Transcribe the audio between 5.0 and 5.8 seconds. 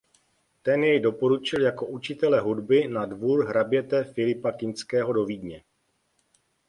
do Vídně.